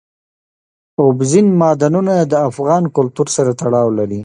[1.01, 4.19] اوبزین معدنونه د افغان کلتور سره تړاو لري.